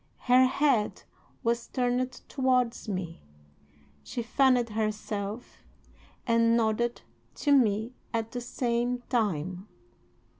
Her 0.25 0.45
head 0.47 1.03
was 1.43 1.67
turned 1.67 2.11
towards 2.27 2.89
me. 2.89 3.21
She 4.03 4.23
fanned 4.23 4.69
herself 4.69 5.57
and 6.25 6.57
nodded 6.57 7.03
to 7.35 7.51
me 7.51 7.93
at 8.11 8.31
the 8.31 8.41
same 8.41 9.03
time. 9.09 9.67